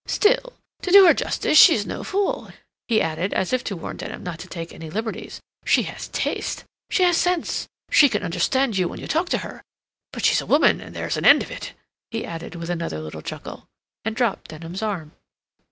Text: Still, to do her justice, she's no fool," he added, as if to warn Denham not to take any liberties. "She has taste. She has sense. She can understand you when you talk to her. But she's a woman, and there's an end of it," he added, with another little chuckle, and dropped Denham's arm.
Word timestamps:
Still, 0.07 0.53
to 0.81 0.89
do 0.89 1.05
her 1.05 1.13
justice, 1.13 1.59
she's 1.59 1.85
no 1.85 2.03
fool," 2.03 2.49
he 2.87 2.99
added, 3.03 3.35
as 3.35 3.53
if 3.53 3.63
to 3.65 3.75
warn 3.77 3.97
Denham 3.97 4.23
not 4.23 4.39
to 4.39 4.47
take 4.47 4.73
any 4.73 4.89
liberties. 4.89 5.39
"She 5.63 5.83
has 5.83 6.07
taste. 6.07 6.63
She 6.89 7.03
has 7.03 7.17
sense. 7.17 7.67
She 7.91 8.09
can 8.09 8.23
understand 8.23 8.79
you 8.79 8.87
when 8.87 8.99
you 8.99 9.05
talk 9.05 9.29
to 9.29 9.37
her. 9.45 9.61
But 10.11 10.25
she's 10.25 10.41
a 10.41 10.47
woman, 10.47 10.81
and 10.81 10.95
there's 10.95 11.17
an 11.17 11.25
end 11.25 11.43
of 11.43 11.51
it," 11.51 11.73
he 12.09 12.25
added, 12.25 12.55
with 12.55 12.71
another 12.71 12.99
little 12.99 13.21
chuckle, 13.21 13.67
and 14.03 14.15
dropped 14.15 14.47
Denham's 14.47 14.81
arm. 14.81 15.11